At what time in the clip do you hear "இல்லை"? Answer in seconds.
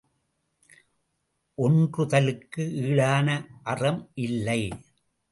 4.17-4.61